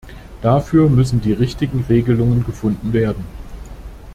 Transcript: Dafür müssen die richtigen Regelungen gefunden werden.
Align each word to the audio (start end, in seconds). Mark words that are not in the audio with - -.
Dafür 0.41 0.89
müssen 0.89 1.21
die 1.21 1.31
richtigen 1.31 1.85
Regelungen 1.87 2.43
gefunden 2.43 2.91
werden. 2.91 3.23